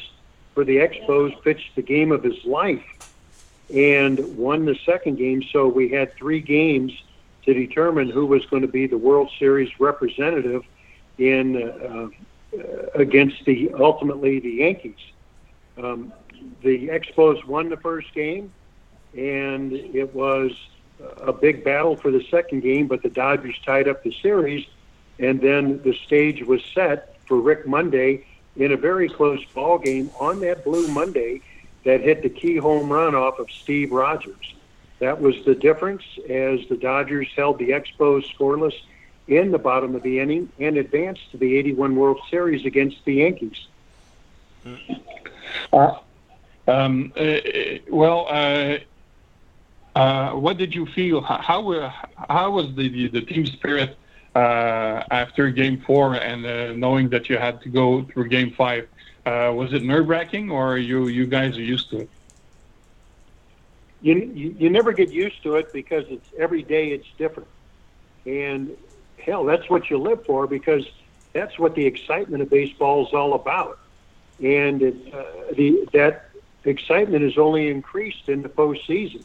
for 0.54 0.64
the 0.64 0.78
Expos 0.78 1.42
pitched 1.44 1.76
the 1.76 1.82
game 1.82 2.12
of 2.12 2.24
his 2.24 2.44
life 2.46 2.84
and 3.74 4.38
won 4.38 4.66
the 4.66 4.78
second 4.86 5.18
game. 5.18 5.42
So 5.52 5.68
we 5.68 5.90
had 5.90 6.14
three 6.16 6.42
games 6.42 6.92
to 7.46 7.54
determine 7.54 8.10
who 8.10 8.26
was 8.26 8.46
going 8.46 8.62
to 8.62 8.68
be 8.68 8.86
the 8.86 8.98
World 8.98 9.32
Series 9.40 9.80
representative 9.80 10.64
in 11.18 11.58
uh, 11.58 12.10
against 12.96 13.44
the 13.46 13.72
ultimately 13.74 14.40
the 14.40 14.52
Yankees. 14.52 15.00
Um, 15.82 16.14
the 16.62 16.90
Expos 16.90 17.46
won 17.46 17.70
the 17.70 17.78
first 17.78 18.14
game, 18.14 18.52
and 19.16 19.72
it 19.74 20.14
was 20.14 20.52
a 21.18 21.34
big 21.34 21.64
battle 21.64 21.96
for 21.96 22.12
the 22.12 22.24
second 22.30 22.62
game, 22.62 22.88
but 22.88 23.02
the 23.02 23.10
Dodgers 23.10 23.56
tied 23.66 23.88
up 23.88 24.04
the 24.04 24.14
series, 24.22 24.66
and 25.20 25.40
then 25.42 25.82
the 25.84 25.94
stage 26.06 26.44
was 26.44 26.62
set 26.74 27.18
for 27.28 27.40
Rick 27.40 27.68
Monday 27.68 28.26
in 28.56 28.72
a 28.72 28.78
very 28.78 29.08
close 29.08 29.44
ball 29.54 29.78
game 29.78 30.12
on 30.20 30.40
that 30.42 30.64
Blue 30.64 30.88
Monday 30.88 31.42
that 31.84 32.02
hit 32.02 32.22
the 32.22 32.30
key 32.30 32.58
home 32.58 32.92
run 32.92 33.16
off 33.16 33.40
of 33.40 33.50
Steve 33.50 33.92
Rogers. 33.92 34.54
That 35.00 35.20
was 35.20 35.36
the 35.46 35.56
difference 35.56 36.04
as 36.30 36.60
the 36.68 36.78
Dodgers 36.80 37.28
held 37.36 37.58
the 37.58 37.70
Expos 37.70 38.24
scoreless 38.36 38.76
in 39.28 39.52
the 39.52 39.58
bottom 39.58 39.96
of 39.96 40.04
the 40.04 40.20
inning 40.20 40.50
and 40.60 40.78
advanced 40.78 41.32
to 41.32 41.38
the 41.38 41.58
81 41.58 41.96
World 41.96 42.20
Series 42.30 42.66
against 42.66 43.04
the 43.06 43.16
Yankees. 43.16 43.68
Uh, 45.74 45.98
um, 46.68 47.14
uh, 47.18 47.38
well, 47.90 48.28
uh, 48.30 48.78
uh 49.96 50.32
what 50.32 50.58
did 50.58 50.74
you 50.74 50.86
feel? 50.86 51.22
How 51.22 51.72
how 52.30 52.52
was 52.52 52.68
the 52.76 52.88
the, 52.90 53.08
the 53.10 53.22
team 53.22 53.46
spirit 53.46 53.98
uh, 54.36 55.04
after 55.12 55.50
Game 55.50 55.82
Four 55.86 56.16
and 56.16 56.46
uh, 56.46 56.74
knowing 56.74 57.10
that 57.10 57.30
you 57.30 57.38
had 57.38 57.62
to 57.62 57.70
go 57.70 58.04
through 58.04 58.30
Game 58.30 58.52
Five? 58.52 58.88
was 59.26 59.72
it 59.74 59.84
nerve 59.84 60.08
wracking, 60.08 60.50
or 60.50 60.78
you 60.78 61.08
you 61.08 61.26
guys 61.28 61.58
are 61.58 61.62
used 61.76 61.90
to 61.92 61.98
it? 62.00 62.10
you, 64.02 64.16
you 64.34 64.56
you 64.58 64.70
never 64.70 64.92
get 64.92 65.10
used 65.10 65.42
to 65.44 65.56
it 65.56 65.72
because 65.72 66.06
it's 66.10 66.28
every 66.38 66.64
day 66.64 66.90
it's 66.90 67.08
different, 67.18 67.50
and 68.26 68.76
hell, 69.18 69.46
that's 69.46 69.70
what 69.70 69.90
you 69.90 69.98
live 69.98 70.26
for 70.26 70.48
because 70.48 70.86
that's 71.34 71.58
what 71.60 71.76
the 71.76 71.86
excitement 71.86 72.42
of 72.42 72.50
baseball 72.50 73.08
is 73.08 73.14
all 73.14 73.36
about, 73.36 73.80
and 74.40 74.82
it, 74.82 75.14
uh, 75.14 75.54
the 75.56 75.88
that 75.94 76.30
excitement 76.66 77.24
is 77.24 77.38
only 77.38 77.70
increased 77.70 78.28
in 78.28 78.42
the 78.42 78.50
postseason. 78.50 79.24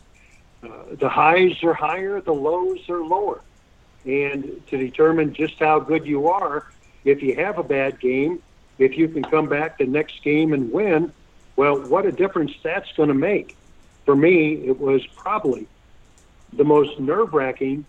Uh, 0.66 0.94
the 0.98 1.08
highs 1.08 1.62
are 1.62 1.74
higher, 1.74 2.20
the 2.20 2.34
lows 2.34 2.88
are 2.88 3.04
lower, 3.04 3.40
and 4.04 4.60
to 4.68 4.76
determine 4.76 5.32
just 5.34 5.58
how 5.58 5.78
good 5.78 6.06
you 6.06 6.28
are. 6.28 6.66
If 7.04 7.22
you 7.22 7.36
have 7.36 7.58
a 7.58 7.62
bad 7.62 8.00
game, 8.00 8.42
if 8.78 8.96
you 8.98 9.08
can 9.08 9.22
come 9.22 9.48
back 9.48 9.78
the 9.78 9.86
next 9.86 10.22
game 10.22 10.52
and 10.52 10.72
win, 10.72 11.12
well, 11.54 11.80
what 11.80 12.04
a 12.04 12.12
difference 12.12 12.52
that's 12.62 12.90
going 12.92 13.08
to 13.08 13.14
make. 13.14 13.56
For 14.04 14.16
me, 14.16 14.54
it 14.66 14.78
was 14.78 15.06
probably 15.06 15.66
the 16.52 16.64
most 16.64 16.98
nerve 16.98 17.32
wracking 17.32 17.84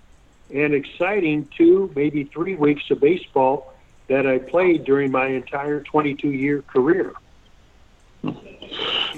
and 0.53 0.73
exciting 0.73 1.47
two, 1.57 1.91
maybe 1.95 2.23
three 2.23 2.55
weeks 2.55 2.89
of 2.89 2.99
baseball 2.99 3.73
that 4.07 4.25
I 4.25 4.39
played 4.39 4.85
during 4.85 5.11
my 5.11 5.27
entire 5.27 5.81
22 5.81 6.31
year 6.31 6.61
career. 6.61 7.13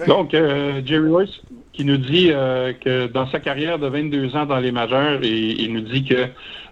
Donc, 0.06 0.34
euh, 0.34 0.82
Jerry 0.82 1.10
Reuss 1.10 1.40
qui 1.80 1.86
nous 1.86 1.96
dit 1.96 2.32
euh, 2.34 2.74
que 2.74 3.08
dans 3.08 3.26
sa 3.28 3.40
carrière 3.40 3.80
de 3.80 3.88
22 3.88 4.36
ans 4.36 4.46
dans 4.46 4.60
les 4.60 4.74
majeurs, 4.74 5.24
il 5.24 5.72
nous 5.72 5.80
dit 5.80 6.04
que 6.04 6.28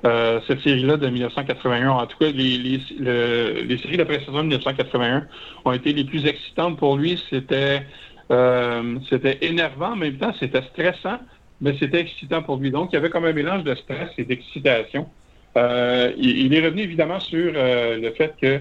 euh, 0.06 0.42
cette 0.48 0.60
série-là 0.60 0.98
de 0.98 1.08
1981, 1.08 1.92
en 1.92 2.06
tout 2.08 2.18
cas, 2.18 2.26
les, 2.26 2.58
les, 2.58 2.82
le, 3.00 3.62
les 3.62 3.78
séries 3.78 3.96
d'après-saison 3.96 4.40
de 4.40 4.50
1981 4.50 5.26
ont 5.64 5.72
été 5.72 5.94
les 5.94 6.04
plus 6.04 6.26
excitantes 6.26 6.78
pour 6.78 6.98
lui. 6.98 7.24
C'était 7.30 7.84
euh, 8.32 8.98
c'était 9.10 9.38
énervant 9.40 9.94
en 9.94 9.96
même 9.96 10.18
temps, 10.18 10.34
c'était 10.42 10.64
stressant, 10.74 11.20
mais 11.62 11.78
c'était 11.80 12.02
excitant 12.02 12.42
pour 12.44 12.58
lui. 12.58 12.70
Donc, 12.70 12.90
il 12.92 12.96
y 12.96 12.98
avait 12.98 13.10
comme 13.10 13.24
un 13.24 13.32
mélange 13.32 13.64
de 13.64 13.76
stress 13.76 14.10
et 14.18 14.26
d'excitation. 14.26 15.08
Euh, 15.56 16.12
il, 16.18 16.54
est 16.54 16.66
revenu 16.66 16.82
évidemment 16.82 17.22
sur 17.22 17.54
le 17.54 18.12
fait 18.18 18.36
que 18.42 18.60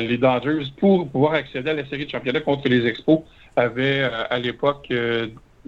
les 0.00 0.18
Dodgers, 0.18 0.72
pour 0.80 1.08
pouvoir 1.08 1.34
accéder 1.34 1.70
à 1.70 1.74
la 1.74 1.86
série 1.86 2.06
de 2.06 2.10
championnat 2.10 2.40
contre 2.40 2.68
les 2.68 2.84
Expos, 2.84 3.20
avaient 3.54 4.02
à 4.02 4.38
l'époque 4.40 4.92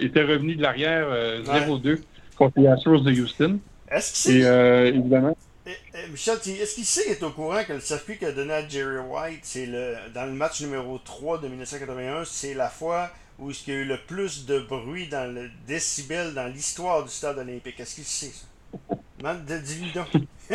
euh, 0.00 0.06
été 0.06 0.22
revenus 0.22 0.56
de 0.56 0.62
l'arrière 0.62 1.08
0-2 1.44 1.86
ouais. 1.86 2.00
contre 2.36 2.60
les 2.60 2.68
Astros 2.68 3.00
de 3.00 3.12
Houston. 3.12 3.58
Est-ce 3.90 4.12
qu'il 4.12 4.42
sait, 4.42 4.88
évidemment, 4.88 5.36
et, 5.66 5.76
et 5.94 6.08
Michel, 6.08 6.36
est-ce 6.36 6.74
qu'il 6.74 6.84
sait, 6.84 7.10
est 7.10 7.22
au 7.22 7.30
courant 7.30 7.62
que 7.64 7.74
le 7.74 7.80
circuit 7.80 8.18
qu'a 8.18 8.32
donné 8.32 8.54
à 8.54 8.68
Jerry 8.68 8.98
White, 8.98 9.40
c'est 9.42 9.66
le 9.66 9.96
dans 10.14 10.24
le 10.24 10.32
match 10.32 10.60
numéro 10.62 10.98
3 10.98 11.38
de 11.38 11.48
1981, 11.48 12.24
c'est 12.24 12.54
la 12.54 12.68
fois 12.68 13.10
où 13.38 13.50
il 13.50 13.56
y 13.68 13.70
a 13.70 13.74
eu 13.80 13.84
le 13.84 13.98
plus 13.98 14.46
de 14.46 14.60
bruit 14.60 15.08
dans 15.08 15.32
le 15.32 15.50
décibel 15.66 16.34
dans 16.34 16.46
l'histoire 16.46 17.04
du 17.04 17.10
stade 17.10 17.38
olympique? 17.38 17.78
Est-ce 17.78 17.96
qu'il 17.96 18.04
sait 18.04 18.32
ça? 18.32 18.96
Man, 19.22 19.44
de 19.44 19.58
dividende. 19.58 20.06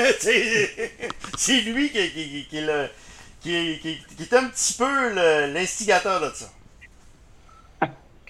c'est 1.37 1.61
lui 1.61 1.89
qui, 1.89 2.11
qui, 2.11 2.45
qui, 2.49 2.57
est 2.57 2.65
le, 2.65 2.87
qui, 3.41 3.79
qui, 3.81 3.97
qui, 4.17 4.23
est 4.23 4.33
un 4.33 4.45
petit 4.49 4.73
peu 4.73 5.13
l'instigateur 5.53 6.19
de 6.19 6.35
ça. 6.35 6.51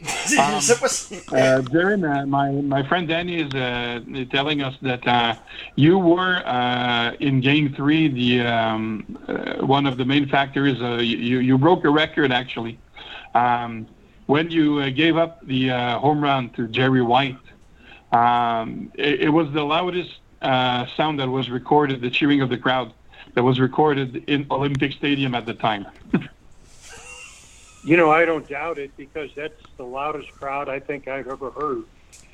Um, 0.02 0.08
uh, 0.38 1.62
Darren, 1.72 2.04
uh, 2.04 2.26
my 2.26 2.52
my 2.52 2.88
friend 2.88 3.08
Danny 3.08 3.42
is 3.42 3.54
uh, 3.54 4.02
telling 4.30 4.62
us 4.62 4.76
that 4.82 5.08
uh, 5.08 5.36
you 5.76 5.98
were 5.98 6.46
uh, 6.46 7.14
in 7.20 7.40
Game 7.42 7.74
Three 7.74 8.08
the 8.10 8.42
um, 8.42 9.18
uh, 9.28 9.66
one 9.66 9.86
of 9.86 9.98
the 9.98 10.06
main 10.06 10.28
factors. 10.28 10.80
you 11.02 11.40
you 11.40 11.58
broke 11.58 11.86
a 11.86 11.90
record 11.90 12.32
actually 12.32 12.78
um, 13.34 13.88
when 14.26 14.52
you 14.52 14.92
gave 14.92 15.18
up 15.18 15.46
the 15.46 15.70
home 15.70 16.22
run 16.22 16.50
to 16.52 16.68
Jerry 16.68 17.02
White. 17.02 17.38
Um, 18.12 18.92
it, 18.96 19.22
it, 19.22 19.30
was 19.30 19.52
the 19.52 19.64
loudest 19.64 20.20
sound 20.42 21.20
that 21.20 21.28
was 21.28 21.50
recorded, 21.50 22.02
the 22.02 22.10
cheering 22.10 22.42
of 22.42 22.50
the 22.50 22.58
crowd 22.58 22.94
that 23.34 23.44
was 23.44 23.60
recorded 23.60 24.24
in 24.28 24.46
Olympic 24.52 24.94
Stadium 24.94 25.36
at 25.36 25.46
the 25.46 25.54
time. 25.54 25.86
you 27.86 27.96
know, 27.98 28.10
I 28.10 28.26
don't 28.26 28.48
doubt 28.48 28.80
it 28.80 28.92
because 28.98 29.30
that's 29.36 29.62
the 29.78 29.84
loudest 29.84 30.32
crowd 30.32 30.70
I 30.70 30.80
think 30.80 31.08
I've 31.08 31.28
ever 31.28 31.52
heard. 31.52 31.84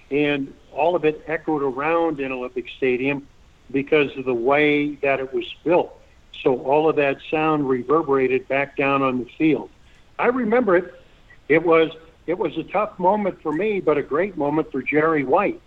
And 0.10 0.53
all 0.72 0.96
of 0.96 1.03
it 1.03 1.24
echoed 1.27 1.62
around 1.62 2.22
in 2.22 2.31
Olympic 2.31 2.70
Stadium 2.77 3.27
because 3.70 4.15
of 4.17 4.25
the 4.25 4.34
way 4.34 4.96
that 4.96 5.20
it 5.20 5.34
was 5.34 5.46
built. 5.65 5.93
So 6.41 6.62
all 6.62 6.89
of 6.89 6.96
that 6.96 7.17
sound 7.29 7.67
reverberated 7.67 8.48
back 8.48 8.77
down 8.77 9.01
on 9.01 9.20
the 9.20 9.29
field. 9.38 9.70
I 10.17 10.27
remember 10.27 10.77
it. 10.77 10.93
It 11.50 11.63
was 11.63 11.91
it 12.27 12.38
was 12.38 12.58
a 12.58 12.63
tough 12.63 12.98
moment 12.98 13.41
for 13.41 13.51
me, 13.51 13.81
but 13.81 13.98
a 13.98 14.03
great 14.03 14.38
moment 14.38 14.72
for 14.72 14.81
Jerry 14.81 15.25
White. 15.25 15.60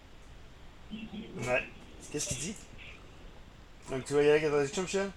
Qu'est-ce 2.10 2.28
qu'il 2.28 2.38
dit? 2.38 2.54
Donc 3.90 4.04
tu 4.04 4.14
vas 4.14 4.22
y 4.22 4.30
aller 4.30 4.44
avec 4.44 4.44
la 4.44 4.66
traduction? 4.66 5.12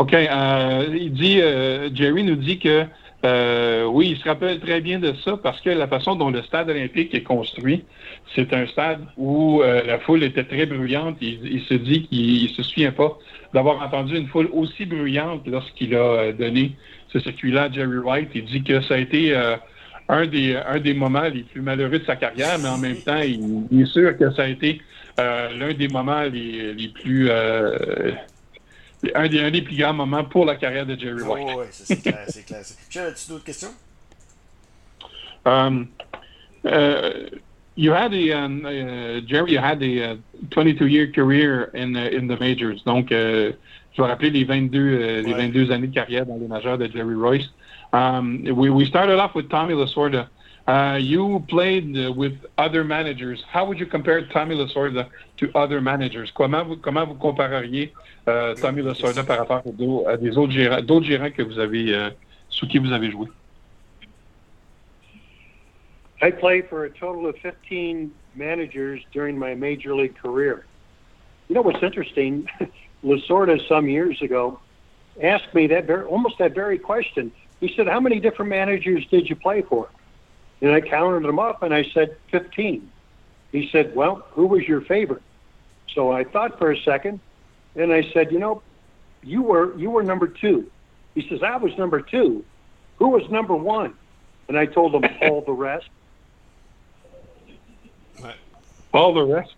OK. 0.00 0.14
Euh, 0.14 0.96
il 0.98 1.12
dit, 1.12 1.42
euh, 1.42 1.90
Jerry 1.92 2.24
nous 2.24 2.36
dit 2.36 2.58
que 2.58 2.86
euh, 3.26 3.84
oui, 3.84 4.12
il 4.12 4.16
se 4.16 4.26
rappelle 4.26 4.58
très 4.58 4.80
bien 4.80 4.98
de 4.98 5.12
ça 5.22 5.36
parce 5.36 5.60
que 5.60 5.68
la 5.68 5.86
façon 5.86 6.14
dont 6.14 6.30
le 6.30 6.42
stade 6.42 6.70
olympique 6.70 7.14
est 7.14 7.22
construit, 7.22 7.84
c'est 8.34 8.54
un 8.54 8.66
stade 8.66 9.00
où 9.18 9.60
euh, 9.60 9.82
la 9.86 9.98
foule 9.98 10.22
était 10.22 10.44
très 10.44 10.64
bruyante. 10.64 11.18
Il, 11.20 11.60
se 11.68 11.74
dit 11.74 12.04
qu'il 12.04 12.48
se 12.48 12.62
souvient 12.62 12.92
pas 12.92 13.18
d'avoir 13.52 13.82
entendu 13.82 14.16
une 14.16 14.26
foule 14.28 14.48
aussi 14.54 14.86
bruyante 14.86 15.46
lorsqu'il 15.46 15.94
a 15.94 15.98
euh, 15.98 16.32
donné 16.32 16.72
ce 17.12 17.20
circuit-là 17.20 17.64
à 17.64 17.70
Jerry 17.70 17.98
White. 17.98 18.30
Il 18.34 18.46
dit 18.46 18.62
que 18.62 18.80
ça 18.80 18.94
a 18.94 18.98
été 18.98 19.36
euh, 19.36 19.56
un, 20.08 20.24
des, 20.24 20.56
un 20.56 20.78
des 20.78 20.94
moments 20.94 21.28
les 21.28 21.42
plus 21.42 21.60
malheureux 21.60 21.98
de 21.98 22.06
sa 22.06 22.16
carrière, 22.16 22.58
mais 22.58 22.70
en 22.70 22.78
même 22.78 23.02
temps, 23.02 23.20
il, 23.20 23.66
il 23.70 23.82
est 23.82 23.92
sûr 23.92 24.16
que 24.16 24.30
ça 24.30 24.44
a 24.44 24.48
été 24.48 24.80
l'un 25.18 25.74
des 25.74 25.88
moments 25.88 26.22
les, 26.22 26.72
les 26.72 26.88
plus 26.88 27.28
un 29.14 29.28
des, 29.28 29.40
un 29.40 29.50
des 29.50 29.62
plus 29.62 29.76
grands 29.76 29.94
moments 29.94 30.24
pour 30.24 30.44
la 30.44 30.56
carrière 30.56 30.86
de 30.86 30.98
Jerry 30.98 31.22
White. 31.22 31.46
Oh, 31.48 31.60
oui, 31.60 31.66
c'est 31.70 32.02
clair, 32.02 32.24
c'est 32.28 32.44
clair. 32.44 33.06
as-tu 33.06 33.30
d'autres 33.30 33.44
questions? 33.44 33.74
Um, 35.46 35.88
uh, 36.64 37.30
you 37.76 37.92
had 37.92 38.12
a 38.12 38.32
um, 38.32 38.64
uh, 38.66 39.20
Jerry, 39.26 39.52
you 39.52 39.58
had 39.58 39.82
a 39.82 40.18
22-year 40.48 41.08
uh, 41.08 41.14
career 41.14 41.70
in 41.74 41.92
the, 41.92 42.14
in 42.14 42.28
the 42.28 42.38
majors. 42.38 42.82
Donc, 42.84 43.10
uh, 43.10 43.52
je 43.92 44.02
vais 44.02 44.08
rappeler 44.08 44.30
les 44.30 44.44
22 44.44 44.78
uh, 44.78 45.22
les 45.22 45.32
22 45.32 45.72
années 45.72 45.88
de 45.88 45.94
carrière 45.94 46.26
dans 46.26 46.36
les 46.36 46.46
majeurs 46.46 46.78
de 46.78 46.86
Jerry 46.86 47.14
Royce. 47.14 47.48
Um, 47.92 48.44
we, 48.44 48.70
we 48.70 48.86
started 48.86 49.18
off 49.18 49.34
with 49.34 49.48
Tommy 49.48 49.74
Lasorda. 49.74 50.28
Uh, 50.70 50.96
you 50.98 51.44
played 51.48 51.98
uh, 51.98 52.12
with 52.12 52.34
other 52.56 52.84
managers. 52.84 53.42
How 53.50 53.64
would 53.64 53.80
you 53.80 53.86
compare 53.86 54.24
Tommy 54.28 54.54
Lasorda 54.54 55.08
to 55.38 55.50
other 55.56 55.80
managers? 55.80 56.30
Comment 56.30 56.64
vous, 56.64 56.76
comment 56.76 57.04
vous 57.08 57.16
compareriez 57.16 57.92
euh, 58.28 58.54
Tommy 58.54 58.80
Lasorda 58.80 59.24
par 59.24 59.38
rapport 59.38 59.62
à 60.08 60.16
des 60.16 60.38
autres 60.38 60.52
gérants, 60.52 60.80
d'autres 60.80 61.06
gérants 61.06 61.32
que 61.32 61.42
vous 61.42 61.58
avez, 61.58 61.92
euh, 61.92 62.10
sous 62.50 62.68
qui 62.68 62.78
vous 62.78 62.92
avez 62.92 63.10
joué? 63.10 63.26
I 66.22 66.30
played 66.30 66.68
for 66.68 66.84
a 66.84 66.90
total 66.90 67.26
of 67.26 67.36
15 67.38 68.12
managers 68.36 69.00
during 69.12 69.36
my 69.36 69.56
major 69.56 69.92
league 69.96 70.14
career. 70.22 70.66
You 71.48 71.56
know 71.56 71.62
what's 71.62 71.82
interesting? 71.82 72.46
Lasorda, 73.02 73.58
some 73.66 73.88
years 73.88 74.22
ago, 74.22 74.60
asked 75.20 75.52
me 75.52 75.66
that 75.66 75.86
very, 75.86 76.04
almost 76.04 76.38
that 76.38 76.54
very 76.54 76.78
question. 76.78 77.32
He 77.58 77.74
said, 77.74 77.88
"How 77.88 77.98
many 77.98 78.20
different 78.20 78.50
managers 78.50 79.04
did 79.10 79.28
you 79.28 79.34
play 79.34 79.62
for?" 79.62 79.88
And 80.60 80.72
I 80.72 80.80
counted 80.80 81.26
them 81.26 81.38
up, 81.38 81.62
and 81.62 81.74
I 81.74 81.84
said 81.94 82.16
15. 82.30 82.90
He 83.52 83.68
said, 83.70 83.94
"Well, 83.94 84.26
who 84.32 84.46
was 84.46 84.66
your 84.68 84.80
favorite?" 84.82 85.22
So 85.94 86.12
I 86.12 86.24
thought 86.24 86.58
for 86.58 86.70
a 86.70 86.80
second, 86.82 87.20
and 87.74 87.92
I 87.92 88.02
said, 88.12 88.30
"You 88.30 88.38
know, 88.38 88.62
you 89.22 89.42
were 89.42 89.76
you 89.76 89.90
were 89.90 90.02
number 90.02 90.26
two. 90.26 90.70
He 91.14 91.26
says, 91.28 91.42
"I 91.42 91.56
was 91.56 91.76
number 91.76 92.00
two. 92.00 92.44
Who 92.98 93.08
was 93.08 93.28
number 93.30 93.54
one?" 93.54 93.94
And 94.48 94.58
I 94.58 94.66
told 94.66 94.94
him 94.94 95.04
all 95.22 95.40
the 95.42 95.52
rest. 95.52 95.88
All 98.92 99.14
the 99.14 99.24
rest. 99.24 99.54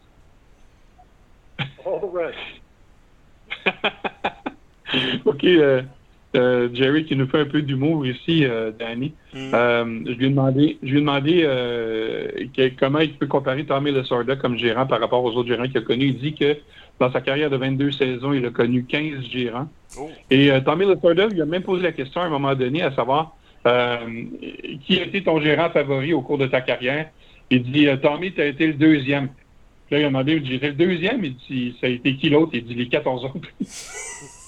All 1.84 2.00
the 2.00 2.06
rest. 2.06 2.38
okay. 5.26 5.78
Uh, 5.78 5.82
Euh, 6.34 6.70
Jerry 6.72 7.04
qui 7.04 7.14
nous 7.14 7.26
fait 7.26 7.40
un 7.40 7.46
peu 7.46 7.60
d'humour 7.60 8.06
ici, 8.06 8.44
euh, 8.44 8.70
Danny. 8.78 9.12
Mm. 9.34 9.38
Euh, 9.52 10.00
je 10.06 10.12
lui 10.12 10.26
ai 10.26 10.30
demandé, 10.30 10.78
je 10.82 10.88
lui 10.88 10.98
ai 10.98 11.00
demandé 11.00 12.72
comment 12.78 13.00
il 13.00 13.12
peut 13.14 13.26
comparer 13.26 13.64
Tommy 13.64 13.92
Lasorda 13.92 14.36
comme 14.36 14.56
gérant 14.56 14.86
par 14.86 15.00
rapport 15.00 15.22
aux 15.22 15.32
autres 15.32 15.48
gérants 15.48 15.66
qu'il 15.66 15.78
a 15.78 15.82
connus. 15.82 16.06
Il 16.06 16.18
dit 16.18 16.34
que 16.34 16.56
dans 16.98 17.12
sa 17.12 17.20
carrière 17.20 17.50
de 17.50 17.56
22 17.56 17.92
saisons, 17.92 18.32
il 18.32 18.46
a 18.46 18.50
connu 18.50 18.84
15 18.84 19.24
gérants. 19.30 19.68
Oh. 19.98 20.08
Et 20.30 20.50
Tommy 20.64 20.86
Lasorda 20.86 21.26
lui 21.26 21.42
a 21.42 21.46
même 21.46 21.62
posé 21.62 21.82
la 21.82 21.92
question 21.92 22.22
à 22.22 22.24
un 22.24 22.30
moment 22.30 22.54
donné, 22.54 22.82
à 22.82 22.92
savoir 22.92 23.36
qui 23.64 24.98
a 24.98 25.04
été 25.04 25.22
ton 25.22 25.40
gérant 25.40 25.70
favori 25.70 26.14
au 26.14 26.22
cours 26.22 26.38
de 26.38 26.46
ta 26.46 26.62
carrière? 26.62 27.10
Il 27.50 27.62
dit 27.62 27.86
Tommy, 28.02 28.32
tu 28.32 28.40
as 28.40 28.46
été 28.46 28.66
le 28.66 28.74
deuxième. 28.74 29.28
Là, 29.90 29.98
il 29.98 30.04
a 30.04 30.08
demandé, 30.08 30.40
j'étais 30.42 30.68
le 30.68 30.72
deuxième? 30.72 31.22
Il 31.22 31.34
dit, 31.34 31.76
ça 31.78 31.86
a 31.86 31.90
été 31.90 32.16
qui 32.16 32.30
l'autre? 32.30 32.52
Il 32.54 32.64
dit 32.64 32.74
les 32.74 32.88
14 32.88 33.26
autres. 33.26 33.48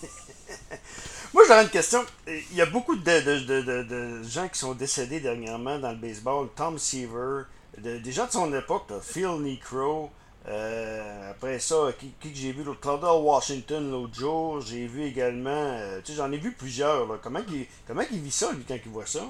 Moi, 1.44 1.56
j'aurais 1.56 1.64
une 1.64 1.70
question. 1.70 2.02
Il 2.26 2.56
y 2.56 2.62
a 2.62 2.66
beaucoup 2.66 2.96
de, 2.96 3.02
de, 3.02 3.60
de, 3.60 3.82
de, 3.82 4.22
gens 4.22 4.48
qui 4.48 4.58
sont 4.58 4.72
décédés 4.72 5.20
dernièrement 5.20 5.78
dans 5.78 5.90
le 5.90 5.98
baseball. 5.98 6.48
Tom 6.56 6.78
Seaver, 6.78 7.42
des 7.76 8.12
gens 8.12 8.24
de 8.24 8.30
son 8.30 8.54
époque, 8.54 8.90
Phil 9.02 9.28
Necro. 9.42 10.10
Euh, 10.48 11.30
après 11.30 11.58
ça, 11.58 11.88
qui, 11.98 12.14
qui 12.18 12.34
j'ai 12.34 12.52
vu 12.52 12.62
l'autre, 12.62 12.80
Claudel 12.80 13.22
Washington 13.22 13.90
l'autre 13.90 14.14
jour. 14.14 14.62
J'ai 14.62 14.86
vu 14.86 15.02
également, 15.02 15.50
euh, 15.50 16.00
tu 16.02 16.12
sais, 16.12 16.16
j'en 16.16 16.32
ai 16.32 16.38
vu 16.38 16.52
plusieurs. 16.52 17.06
Là. 17.06 17.18
Comment, 17.22 17.40
il, 17.50 17.66
comment 17.86 18.02
il 18.10 18.20
vit 18.20 18.30
ça, 18.30 18.50
lui, 18.52 18.64
quand 18.66 18.78
il 18.82 18.90
voit 18.90 19.04
ça? 19.04 19.26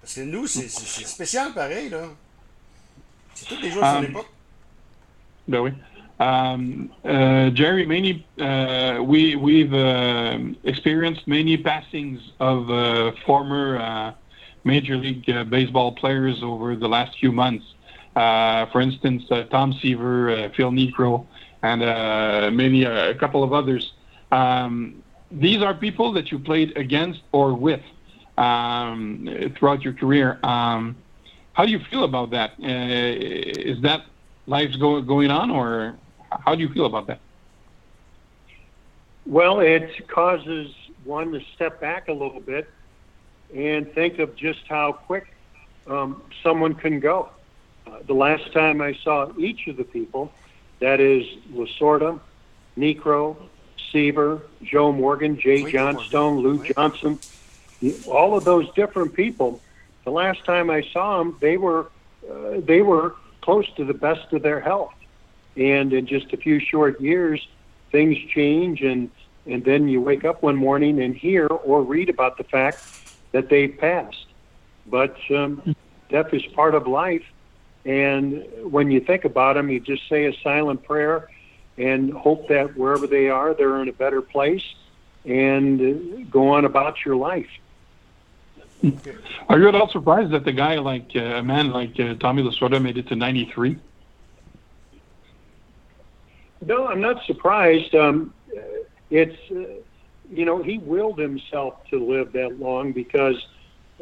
Parce 0.00 0.14
que 0.14 0.22
nous, 0.22 0.46
c'est 0.46 0.70
spécial 0.70 1.52
pareil, 1.52 1.90
là. 1.90 2.04
C'est 3.34 3.44
tous 3.44 3.60
des 3.60 3.70
gens 3.70 3.80
de 3.80 3.98
son 3.98 3.98
um, 3.98 4.04
époque. 4.04 4.30
Ben 5.46 5.60
oui. 5.60 5.72
Um, 6.20 6.92
uh, 7.04 7.50
Jerry, 7.50 7.86
many 7.86 8.24
uh, 8.38 9.00
we 9.02 9.34
we've 9.34 9.74
uh, 9.74 10.38
experienced 10.62 11.26
many 11.26 11.56
passings 11.56 12.20
of 12.38 12.70
uh, 12.70 13.12
former 13.26 13.78
uh, 13.78 14.12
Major 14.62 14.96
League 14.96 15.28
uh, 15.28 15.44
Baseball 15.44 15.92
players 15.92 16.42
over 16.42 16.76
the 16.76 16.88
last 16.88 17.18
few 17.18 17.32
months. 17.32 17.64
for 18.14 18.80
instance, 18.80 19.24
Tom 19.50 19.72
Seaver, 19.72 20.50
Phil 20.56 20.70
Niekro, 20.70 21.26
and 21.62 21.80
many 22.56 22.84
a 22.84 23.14
couple 23.16 23.42
of 23.42 23.52
others. 23.52 23.92
Um, 24.30 25.02
these 25.32 25.62
are 25.62 25.74
people 25.74 26.12
that 26.12 26.30
you 26.30 26.38
played 26.38 26.76
against 26.76 27.22
or 27.32 27.54
with 27.54 27.82
um, 28.38 29.28
throughout 29.56 29.82
your 29.82 29.94
career. 29.94 30.38
Um, 30.44 30.96
how 31.54 31.64
do 31.64 31.72
you 31.72 31.80
feel 31.90 32.04
about 32.04 32.30
that? 32.30 32.52
is 32.60 33.80
that 33.82 34.04
life's 34.46 34.76
go, 34.76 35.00
going 35.00 35.30
on, 35.30 35.50
or 35.50 35.96
how 36.44 36.54
do 36.54 36.62
you 36.62 36.68
feel 36.68 36.86
about 36.86 37.06
that? 37.06 37.20
Well, 39.26 39.60
it 39.60 40.06
causes 40.08 40.74
one 41.04 41.32
to 41.32 41.40
step 41.54 41.80
back 41.80 42.08
a 42.08 42.12
little 42.12 42.40
bit 42.40 42.68
and 43.54 43.90
think 43.92 44.18
of 44.18 44.36
just 44.36 44.66
how 44.68 44.92
quick 44.92 45.26
um, 45.86 46.22
someone 46.42 46.74
can 46.74 47.00
go. 47.00 47.30
Uh, 47.86 47.98
the 48.06 48.14
last 48.14 48.52
time 48.52 48.80
I 48.80 48.94
saw 48.94 49.30
each 49.38 49.66
of 49.66 49.76
the 49.76 49.84
people, 49.84 50.32
that 50.80 51.00
is 51.00 51.24
Lasorda, 51.52 52.20
Niekro, 52.76 53.36
Seaver, 53.92 54.42
Joe 54.62 54.92
Morgan, 54.92 55.38
Jay 55.38 55.70
Johnstone, 55.70 56.38
Lou 56.38 56.64
Johnson, 56.64 57.18
all 58.06 58.36
of 58.36 58.44
those 58.44 58.72
different 58.74 59.14
people. 59.14 59.60
The 60.04 60.10
last 60.10 60.44
time 60.44 60.70
I 60.70 60.82
saw 60.92 61.18
them, 61.18 61.36
they 61.40 61.56
were 61.56 61.90
uh, 62.30 62.60
they 62.60 62.82
were 62.82 63.14
close 63.42 63.66
to 63.76 63.84
the 63.84 63.94
best 63.94 64.32
of 64.32 64.42
their 64.42 64.60
health. 64.60 64.94
And 65.56 65.92
in 65.92 66.06
just 66.06 66.32
a 66.32 66.36
few 66.36 66.58
short 66.58 67.00
years, 67.00 67.46
things 67.92 68.18
change, 68.32 68.82
and 68.82 69.10
and 69.46 69.64
then 69.64 69.88
you 69.88 70.00
wake 70.00 70.24
up 70.24 70.42
one 70.42 70.56
morning 70.56 71.02
and 71.02 71.14
hear 71.14 71.46
or 71.46 71.82
read 71.82 72.08
about 72.08 72.38
the 72.38 72.44
fact 72.44 72.78
that 73.32 73.50
they've 73.50 73.76
passed. 73.76 74.26
But 74.86 75.16
um, 75.30 75.76
death 76.08 76.32
is 76.32 76.44
part 76.46 76.74
of 76.74 76.86
life, 76.86 77.24
and 77.84 78.44
when 78.62 78.90
you 78.90 79.00
think 79.00 79.24
about 79.24 79.54
them, 79.54 79.70
you 79.70 79.80
just 79.80 80.08
say 80.08 80.24
a 80.26 80.32
silent 80.42 80.82
prayer 80.84 81.28
and 81.76 82.12
hope 82.12 82.48
that 82.48 82.76
wherever 82.76 83.06
they 83.06 83.28
are, 83.28 83.54
they're 83.54 83.82
in 83.82 83.88
a 83.88 83.92
better 83.92 84.22
place, 84.22 84.64
and 85.24 86.30
go 86.30 86.50
on 86.50 86.64
about 86.64 87.04
your 87.04 87.16
life. 87.16 87.48
Are 89.48 89.58
you 89.58 89.68
at 89.68 89.74
all 89.74 89.88
surprised 89.88 90.30
that 90.32 90.44
the 90.44 90.52
guy 90.52 90.78
like 90.78 91.12
uh, 91.16 91.20
a 91.20 91.42
man 91.42 91.70
like 91.70 91.98
uh, 91.98 92.14
Tommy 92.14 92.42
Lasorda 92.42 92.80
made 92.82 92.98
it 92.98 93.08
to 93.08 93.16
93? 93.16 93.78
No, 96.66 96.86
I'm 96.86 97.00
not 97.00 97.24
surprised. 97.26 97.94
Um, 97.94 98.32
it's 99.10 99.36
uh, 99.50 99.80
you 100.30 100.44
know 100.44 100.62
he 100.62 100.78
willed 100.78 101.18
himself 101.18 101.84
to 101.90 102.04
live 102.04 102.32
that 102.32 102.58
long 102.58 102.92
because 102.92 103.46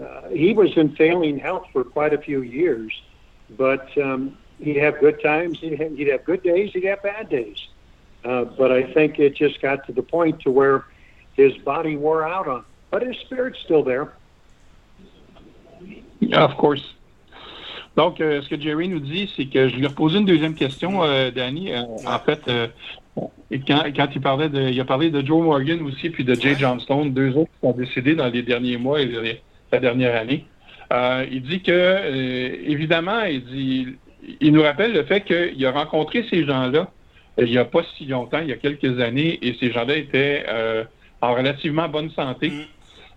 uh, 0.01 0.29
he 0.29 0.53
was 0.53 0.77
in 0.77 0.95
failing 0.97 1.39
health 1.39 1.67
for 1.73 1.85
quite 1.85 2.13
a 2.13 2.19
few 2.19 2.43
years, 2.43 2.93
but 3.51 3.97
um, 3.99 4.37
he'd 4.59 4.77
have 4.77 5.01
good 5.01 5.23
times. 5.23 5.59
He'd 5.61 5.79
have, 5.79 5.97
he'd 5.97 6.09
have 6.09 6.25
good 6.25 6.43
days. 6.43 6.73
He'd 6.73 6.85
have 6.85 7.03
bad 7.03 7.29
days. 7.29 7.67
Uh, 8.25 8.45
but 8.45 8.71
I 8.71 8.93
think 8.93 9.19
it 9.19 9.35
just 9.35 9.61
got 9.61 9.85
to 9.87 9.93
the 9.93 10.03
point 10.03 10.41
to 10.43 10.51
where 10.51 10.85
his 11.35 11.57
body 11.59 11.97
wore 11.97 12.27
out 12.27 12.47
on, 12.47 12.65
but 12.91 13.03
his 13.03 13.17
spirit's 13.19 13.59
still 13.59 13.83
there. 13.83 14.13
Yeah, 16.21 16.45
of 16.45 16.57
course. 16.57 16.95
Donc, 17.97 18.21
euh, 18.21 18.41
ce 18.43 18.49
que 18.49 18.61
Jerry 18.61 18.89
nous 18.89 19.01
dit, 19.01 19.31
c'est 19.37 19.47
que 19.47 19.69
je 19.69 19.77
lui 19.77 19.85
ai 19.85 19.89
posé 19.91 20.19
une 20.19 20.25
deuxième 20.25 20.55
question, 20.55 21.03
euh, 21.03 21.31
Danny. 21.31 21.73
Euh, 21.73 21.83
en 22.07 22.19
fait, 22.19 22.41
quand, 23.67 23.83
quand, 23.95 24.09
il 24.15 24.21
parlait 24.21 24.49
de, 24.49 24.71
il 24.71 24.81
a 24.81 24.85
parlé 24.85 25.11
de 25.11 25.25
Joe 25.25 25.43
Morgan 25.43 25.83
aussi, 25.83 26.09
puis 26.09 26.25
de 26.25 26.35
Jay 26.35 26.55
Johnstone, 26.59 27.13
deux 27.13 27.37
autres 27.37 27.51
qui 27.61 27.67
ont 27.67 27.73
décédé 27.73 28.15
dans 28.15 28.29
les 28.29 28.43
derniers 28.43 28.79
mois 28.79 29.01
et 29.01 29.41
la 29.71 29.79
dernière 29.79 30.19
année. 30.19 30.47
Euh, 30.93 31.27
il 31.31 31.43
dit 31.43 31.63
que, 31.63 32.67
évidemment, 32.67 33.23
il 33.25 33.45
dit, 33.45 33.87
il 34.41 34.53
nous 34.53 34.63
rappelle 34.63 34.93
le 34.93 35.05
fait 35.05 35.23
qu'il 35.23 35.65
a 35.67 35.73
rencontré 35.73 36.25
ces 36.31 36.45
gens-là 36.45 36.91
il 37.39 37.47
n'y 37.47 37.57
a 37.57 37.65
pas 37.65 37.81
si 37.97 38.05
longtemps, 38.05 38.41
il 38.41 38.49
y 38.49 38.53
a 38.53 38.59
quelques 38.59 39.01
années, 39.01 39.39
et 39.41 39.57
ces 39.59 39.73
gens-là 39.73 39.97
étaient 39.97 40.45
en 41.23 41.35
relativement 41.35 41.89
bonne 41.89 42.11
santé. 42.11 42.53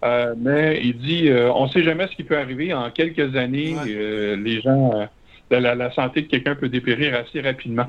Euh, 0.05 0.35
mais 0.37 0.79
il 0.83 0.97
dit, 0.97 1.29
euh, 1.29 1.51
on 1.51 1.65
ne 1.65 1.69
sait 1.69 1.83
jamais 1.83 2.07
ce 2.07 2.15
qui 2.15 2.23
peut 2.23 2.37
arriver. 2.37 2.73
En 2.73 2.91
quelques 2.91 3.35
années, 3.35 3.75
euh, 3.87 4.35
les 4.35 4.61
gens, 4.61 5.07
la, 5.49 5.91
santé 5.93 6.21
de 6.21 6.27
quelqu'un 6.27 6.55
peut 6.55 6.69
dépérir 6.69 7.15
assez 7.15 7.41
rapidement. 7.41 7.87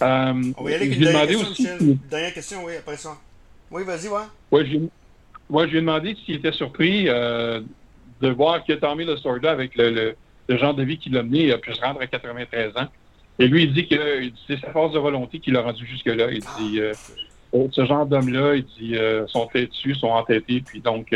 Mm, 0.00 0.04
mm. 0.04 0.54
on 0.56 0.64
va 0.64 0.70
y 0.70 0.74
aller 0.74 0.86
avec 0.86 0.98
une 0.98 1.04
dernière 1.04 1.26
question, 1.26 1.50
aussi, 1.50 1.98
dernière 2.10 2.34
question, 2.34 2.64
oui, 2.64 2.72
après 2.78 2.96
ça. 2.96 3.16
Oui, 3.70 3.84
vas-y, 3.84 4.08
ouais. 4.08 4.22
Oui, 4.50 4.88
moi, 5.50 5.66
je 5.66 5.72
lui 5.72 5.78
ai 5.78 5.80
demandé 5.80 6.16
s'il 6.24 6.36
était 6.36 6.52
surpris 6.52 7.04
de 7.04 8.28
voir 8.30 8.64
que 8.64 8.72
Tommy 8.72 9.04
Lasorda, 9.04 9.50
avec 9.50 9.72
le, 9.76 10.14
genre 10.48 10.74
de 10.74 10.82
vie 10.82 10.96
qu'il 10.96 11.16
a 11.18 11.22
mené, 11.22 11.52
a 11.52 11.58
pu 11.58 11.74
se 11.74 11.80
rendre 11.82 12.00
à 12.00 12.06
93 12.06 12.76
ans. 12.78 12.88
Et 13.38 13.46
lui, 13.46 13.64
il 13.64 13.72
dit 13.74 13.86
que 13.86 14.30
c'est 14.46 14.58
sa 14.58 14.72
force 14.72 14.94
de 14.94 14.98
volonté 14.98 15.38
qui 15.38 15.50
l'a 15.50 15.60
rendu 15.60 15.86
jusque-là. 15.86 16.30
Il 16.30 16.40
dit, 16.58 16.80
ce 17.72 17.84
genre 17.84 18.06
d'hommes-là, 18.06 18.54
il 18.54 18.64
dit, 18.64 18.96
sont 19.26 19.46
têtus, 19.46 19.94
sont 19.96 20.08
entêtés, 20.08 20.62
puis 20.64 20.80
donc, 20.80 21.14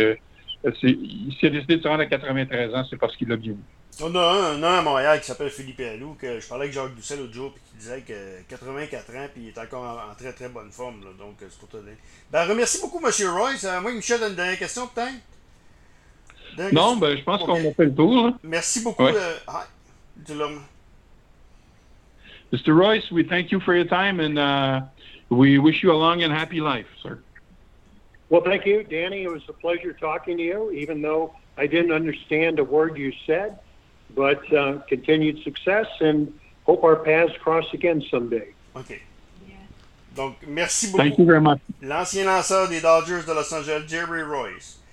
s'il 0.81 1.46
a 1.46 1.51
décidé 1.51 1.77
de 1.77 1.83
se 1.83 1.88
rendre 1.88 2.03
à 2.03 2.07
93 2.07 2.75
ans, 2.75 2.85
c'est 2.88 2.96
parce 2.96 3.16
qu'il 3.16 3.29
l'a 3.29 3.37
bien 3.37 3.53
vu. 3.53 3.59
On 4.01 4.14
a 4.14 4.20
un, 4.20 4.62
un 4.62 4.79
à 4.79 4.83
Montréal 4.83 5.20
qui 5.20 5.27
s'appelle 5.27 5.51
Philippe 5.51 5.81
Allou, 5.81 6.14
que 6.14 6.40
je 6.40 6.48
parlais 6.48 6.64
avec 6.64 6.75
Jacques 6.75 6.94
Doucet 6.94 7.16
l'autre 7.16 7.33
jour, 7.33 7.53
puis 7.53 7.62
qui 7.70 7.77
disait 7.77 8.01
que 8.01 8.42
84 8.48 9.16
ans, 9.16 9.27
puis 9.33 9.42
il 9.44 9.48
est 9.48 9.59
encore 9.59 10.07
en, 10.11 10.14
très 10.14 10.33
très 10.33 10.48
bonne 10.48 10.70
forme. 10.70 11.01
donc, 11.18 11.37
c'est 11.40 11.59
pour 11.59 11.68
te 11.68 11.77
dire. 11.77 11.96
Ben, 12.31 12.46
remercie 12.46 12.81
beaucoup, 12.81 13.01
M. 13.05 13.29
Royce. 13.29 13.64
Euh, 13.64 13.81
moi, 13.81 13.92
Michel 13.92 14.20
une 14.22 14.35
dernière 14.35 14.59
question, 14.59 14.87
peut-être? 14.87 16.72
Non, 16.72 16.96
ben, 16.96 17.16
je 17.16 17.22
pense 17.22 17.42
qu'on 17.42 17.57
a 17.57 17.72
fait 17.72 17.85
le 17.85 17.94
tour. 17.94 18.27
Hein. 18.27 18.38
Merci 18.42 18.83
beaucoup. 18.83 19.05
Ouais. 19.05 19.14
Euh, 19.14 19.37
ah, 19.46 19.66
Mr. 22.53 22.72
Royce, 22.72 23.11
we 23.11 23.25
thank 23.25 23.51
you 23.51 23.61
for 23.61 23.75
your 23.75 23.87
time 23.87 24.20
and 24.20 24.38
uh, 24.38 24.81
we 25.31 25.59
wish 25.59 25.83
you 25.83 25.90
a 25.90 25.96
long 25.96 26.22
and 26.22 26.31
happy 26.31 26.61
life, 26.61 26.87
sir. 27.03 27.18
Well, 28.32 28.40
thank 28.40 28.64
you, 28.64 28.82
Danny. 28.82 29.24
It 29.24 29.30
was 29.30 29.42
a 29.50 29.52
pleasure 29.52 29.92
talking 29.92 30.38
to 30.38 30.42
you, 30.42 30.70
even 30.70 31.02
though 31.02 31.34
I 31.58 31.66
didn't 31.66 31.92
understand 31.92 32.58
a 32.58 32.64
word 32.64 32.96
you 32.96 33.12
said. 33.26 33.58
But 34.16 34.50
uh, 34.50 34.78
continued 34.88 35.42
success 35.44 35.86
and 36.00 36.32
hope 36.64 36.82
our 36.82 36.96
paths 36.96 37.36
cross 37.42 37.66
again 37.74 38.02
someday. 38.10 38.54
OK. 38.74 39.02
Donc, 40.16 40.36
merci 40.46 40.86
beaucoup. 40.86 41.02
Thank 41.02 41.18
you 41.18 41.26
very 41.26 41.42
much. 41.42 41.60
L'ancien 41.82 42.24
lanceur 42.24 42.68
des 42.68 42.80
Dodgers 42.80 43.26
de 43.26 43.34
Los 43.34 43.52
Angeles, 43.52 43.86
Jerry 43.86 44.22
Reuss. 44.22 44.78